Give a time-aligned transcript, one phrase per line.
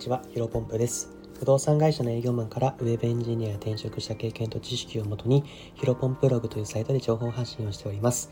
[0.00, 1.10] ちは、ヒロポンプです。
[1.38, 8.30] 不動産会社の営業マンからウェブエンジニアや転職した経験と知識をもとに、ヒロポンプログというサイトで情報発信をしております。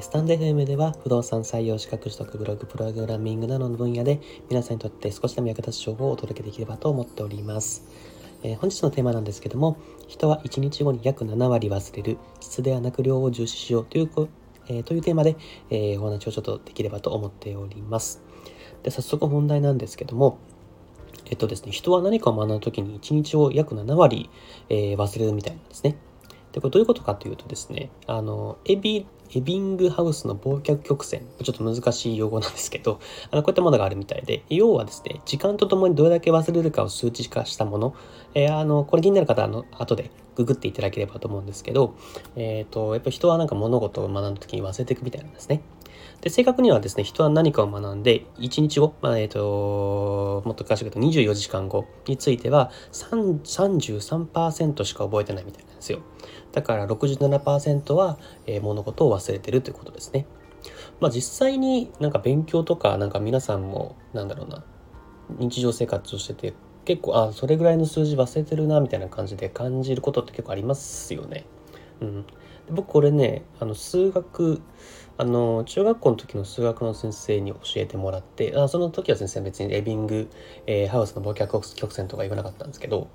[0.00, 4.18] スタンド FM では、不動産採用資格取得ブログ、プログラミングなどの分野で、
[4.48, 7.84] 皆さんにとって少しでも役立つ情報をお届けできればと思っております。
[8.42, 9.76] えー、本日のテーマなんですけども、
[10.08, 14.10] 人は1日後に約7割忘れる、質ではなく量を重視しようという
[14.68, 15.36] えー、というテーマで、
[15.68, 18.22] えー、お話をちょっとできればと思っております。
[18.84, 20.38] で、早速本題なんですけども、
[21.30, 24.28] えっとですね、人は何かを学ぶときに1日を約7割、
[24.68, 25.96] えー、忘れるみたいなんですね。
[26.52, 32.98] で、これどういうことかというとですね、あの、エビ、エビングハウスの忘却曲線、ちょっと難しい用語なんですけど、
[33.30, 37.94] あのこういったものがあるみたいで、要はですね、時間とともにどれだけ忘れるかを数値化したもの、
[38.34, 41.94] えー、あの、これ気になる方は、あの、後でググっていただければと思うんですけど、
[42.34, 45.62] えっ、ー、と、やっぱ人はなんか物事を学んだ時に忘れていくみたいなんですね。
[46.20, 56.00] で、正確にはですね、人は何かを学んで、1日後、まあ、え、ー、と、もっと詳しく言うと24時間後については、33%しか覚えてないみたいなんですよ。
[56.52, 60.26] だから67%は、えー、物事を忘れてるということですね。
[61.00, 64.62] まあ実際になんか勉強とか、なんか皆さんも、なんだろうな、
[65.38, 66.54] 日常生活をしてて、
[66.84, 71.46] 結構、あ、それぐらいの数字忘れてるな、みたいな感じで感じることって結構ありますよね。
[72.00, 72.26] うん。
[72.70, 74.60] 僕これね、あの、数学、
[75.20, 80.30] あの中学校の時の数学の先生に教えてもらってあその時は先生別にエビング、
[80.66, 83.06] えー、ハウスの忘却曲線とか言わなかったんですけど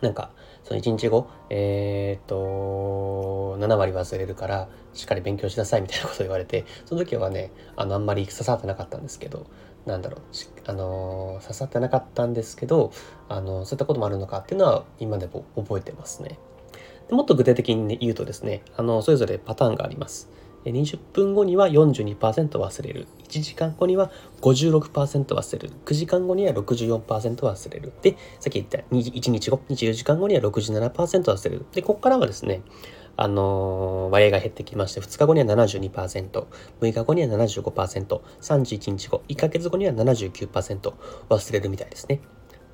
[0.00, 0.32] なんか
[0.64, 9.46] その1日後えー、っと7割忘れるからしっかり勉強しなさいみたいなことを言われてその時はねあのあんまり刺さってなかったんですけど
[9.86, 10.20] なんだろう
[10.66, 12.90] あの刺さってなかったんですけど
[13.28, 16.40] あのそういったこともあるのかっていうのは今でも覚えてますね。
[17.08, 20.28] もっと具体的に言うとですねあのそれぞれパターンがあります。
[20.64, 22.16] 20分後には42%
[22.48, 23.06] 忘れる。
[23.28, 24.10] 1時間後には
[24.42, 25.74] 56%忘れる。
[25.84, 27.92] 9時間後には64%忘れる。
[28.02, 29.60] でさっき言った1日後。
[29.70, 31.66] 24時間後には67%忘れる。
[31.72, 32.62] でここからはですね
[33.16, 36.46] あのー、割合が減ってきまして、2日後には72%、
[36.80, 40.92] 6日後には75%、31日後、1ヶ月後には79%
[41.28, 42.22] 忘れるみたいですね。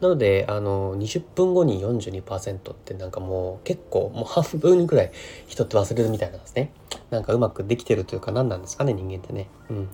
[0.01, 5.13] なので、あの、20分後に42%ってなんかもう結構もう半分くらい
[5.47, 6.71] 人って忘れるみたいなんですね。
[7.11, 9.49] なんかうまくできてるというか何なんですかね、人間ってね。
[9.71, 9.89] うん。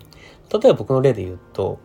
[0.53, 1.79] 例えば僕の例で言うと、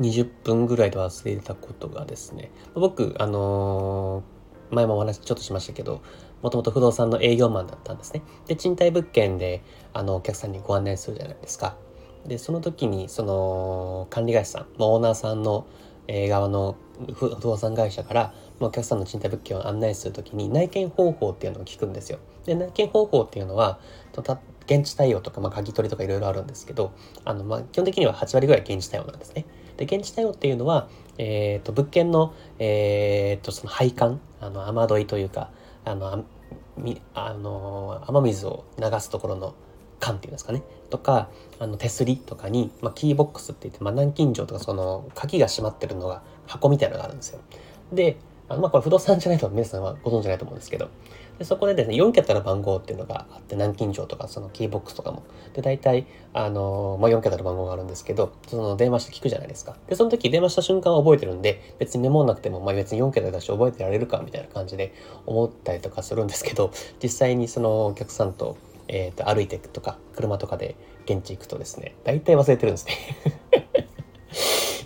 [0.00, 6.02] 20分ぐらいで忘れたことがですね、僕、あのー、前もお話ちょっとしましたけど、
[6.42, 8.22] もともと不動産の営業マンだったんですね。
[8.46, 9.62] で、賃貸物件で、
[9.92, 11.76] あの、お客さんにご案内するじゃないですか。
[12.26, 15.66] で、その時に、その、管理会社さん、オーナーさんの、
[16.08, 16.76] えー、側の
[17.14, 22.18] 不動産会社から、お客さんの賃貸物件を案内する時に内見方法っていうのを聞くんですよ。
[22.44, 23.78] で内見方法っていうのは
[24.66, 26.92] 現地対応とか、まあ、鍵取りとかいろいろあるんですけど
[27.24, 29.44] あの、まあ、基本的には8割ぐらい現地対応なんですね。
[29.76, 35.50] で現地対応っていうのは、えーと、物件の,、えーと、その配管あの雨どいというか
[35.84, 36.24] あの
[37.14, 39.54] あの雨水を流すところの
[40.00, 47.40] 管っていうんですかねとかあの手すりとかに、まあ、キーボックスって言って、まあ、南京錠とかその鍵が閉まってるのが箱みたいなのがあるんですよ。
[47.92, 48.16] で
[48.52, 50.88] あまあこれ不動産じゃないと皆さんはご存知ないと思うんですけど。
[51.38, 55.22] でそこでですね4桁の番号っていうのがあって南京錠とかそのキーボックスとかも。
[55.54, 59.76] で大体あの、まあ、4桁の番号があるんですけどその電話して聞くじゃないですか。
[59.88, 64.94] でその時電話した瞬間は覚えてるんで別にメモなくても、まあ、別に4桁だし覚えてられるかみたいな感じで
[65.26, 66.70] 思ったりとかするんですけど
[67.02, 68.56] 実際にそのお客さんと
[68.88, 70.76] えーと、歩いていくとか車とかで
[71.06, 73.40] 現地行くとですね大体忘れてるんですね。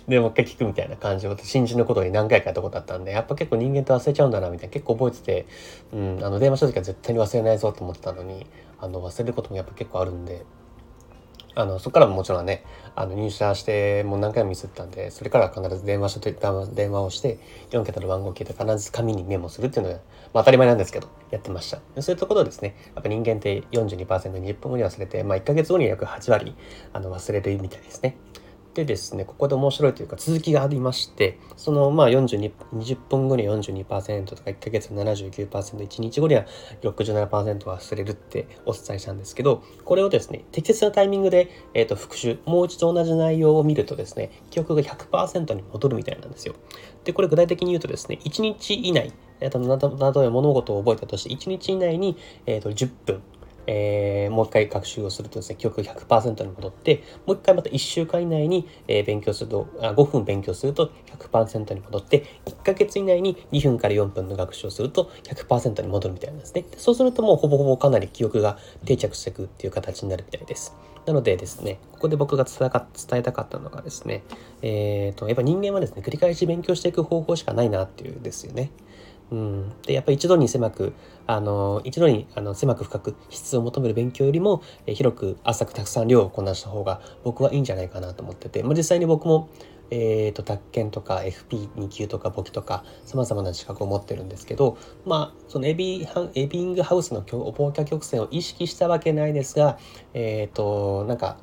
[0.07, 5.45] でもう一回聞くみたいな感じを新人のことに何回かやったことあったんでやっぱ結構人間って忘れちゃうんだなみたいな結構覚えてて、
[5.91, 8.45] うん、あの電話した時は絶対に忘れないぞと思ってたのに
[8.79, 10.45] あの忘れることもやっぱ結構あるんで
[11.55, 12.63] あのそこからももちろんね
[12.95, 17.39] あの入社してもう何回もミスったんでそれから必ず電話して電話をして
[17.71, 19.99] 4桁の番号を聞いて必ず紙にメモするっていうのが、
[20.35, 21.81] まあ、当たり前なんですけどやってました。
[22.01, 26.55] そういうところですねやっぱ人間って 42%20 分後に忘れて、まあ、1ヶ月後に約8割
[26.93, 28.17] あの忘れるみたいですね。
[28.77, 36.45] でですね、ここで面白いというか続きがありまして、そのまあ42、20分後には42%とか1ヶ月79%、1日後には
[36.83, 46.53] 67%忘れるってお伝えしたんですけど、これをですね、適切なタイミングで、えー、と復習、もう一度同じ内容を見るとですね、記憶が100%に戻るみたいなんですよ。
[47.03, 49.77] で、これ具体的に言うとですね、1日以内、えー、とな
[50.11, 52.15] ど物事を覚えたとして1日以内に、
[52.45, 53.23] えー、と10分
[53.67, 66.65] えー、もう一回学習をするとですね、記憶100%に戻って、もう一回また1週間以内に、えー、勉強すると、5分勉強すると100%に戻って、1ヶ月以内に2分から4分の学習をすると100%に戻るみたいなんですね。
[66.77, 70.73] そうするともうほぼほぼかなり記憶が定着していくっていう形になるみたいです。
[71.05, 72.69] なのでですね、ここで僕が伝
[73.19, 74.23] えたかったのがですね、
[74.61, 78.71] えっ、ー、と、やっぱ人間はですね、繰り返し勉強していく方法しかないなっていうですよね。
[79.31, 80.93] うん、でやっぱり一度に狭く
[81.25, 89.49] あの一度にあの狭く深く質を求める勉強よりも、え広く浅くたくさん量をこなした方が僕はいいんじゃないかなと思ってて、まあ、実際に僕も、
[89.91, 99.77] えーと、宅建とか FP2 級とか簿記とかさまざまな資格を持ってるんですけどまあそのエビエビングハウスのお傍客曲線を意識したわけないですが
[100.13, 101.37] えっ、ー、となんか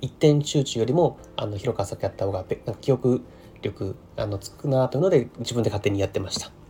[0.00, 3.22] 一点集中よりもあの広く浅くやった方がな記憶
[3.60, 6.61] 力あのつくなというので自分で勝手にやってました。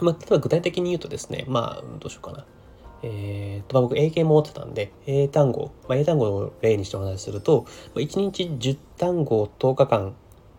[0.00, 2.44] まあ、例えば具体的に言うとですね、まあ、どうしようかな。
[3.02, 10.14] えーと、僕、英検も持ってたんで、英単語、まあ、英単語を例にしてお話しすると、1日10単語を10日間、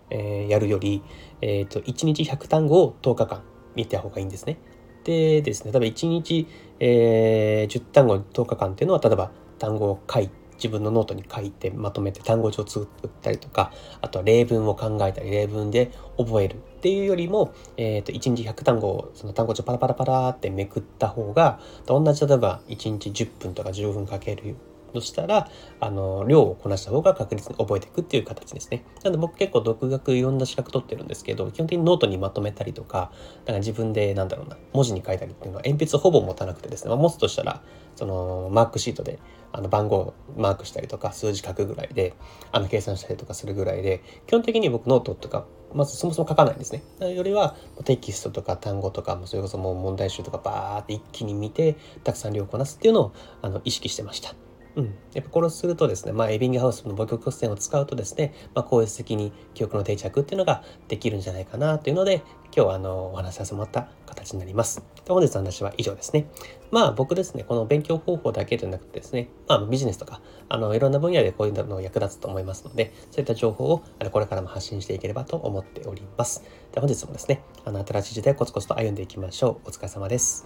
[0.10, 1.02] えー、やるより、
[1.42, 3.42] えーと、1日100単語を10日間
[3.76, 4.58] 見た方がいいんですね。
[5.04, 6.48] でですね、例えば1日、
[6.80, 13.71] えー、10単語10日間っていうのは、例えば単語を書いて、自分のノートに書いてまとめて単語帳を作ったりとか
[14.01, 24.56] あとは例文を考えたり例文で覚えるっていうよりも、えー、と1日100単語をその単語帳パラパラパラってめくった方が同じ例えば1日10分とか15分かける
[24.91, 25.50] としたら、
[25.80, 28.83] あの、量をこなした方が確実に覚えていくっていう形ですね。
[29.03, 33.12] なので僕結構独学いろんな資格取ってるんですけど、基本的にノートにまとめたりとか、
[33.45, 37.62] なんか自分でなんだろうな、文字に書いたりっていうのは鉛筆ほぼ持たなくてですね、まあ、持つとしたら、
[37.95, 39.19] そのマークシートで
[39.51, 42.13] あの番号をマークしたりとか数字書くぐらいで、
[42.51, 47.13] あの計算したりとかするぐらいで、基本的に僕ノートとかまずそもそも書かないんですね。
[47.13, 53.12] よりはテキストとか単語とか、それこそもう問題集とかバーって一気に見て、たくさん量をこなすっていうのを
[53.42, 54.33] あの意識してました。
[54.75, 62.21] うん、やっぱこれをするとですね、まあ、エビングハウスの忘却曲線を使うとですね、まあ、効率的に記憶の定着っていうのができるんじゃないかなというので、
[62.56, 64.83] 今日はあのお話しさせてもらった形になります。
[65.07, 66.27] 本日の話は以上ですね。
[66.71, 76.44] まあ僕ですね、この勉強方法だけでなくてですね、まあビジネスとか、あのいろんな分野でこういうの役立つと思いますので、そういった情報をこれからも発信していければと思っております。
[76.71, 79.69] で本日もですね、あの新しい時代コツコツと歩んでいきましょう。
[79.69, 80.45] お疲れ様です。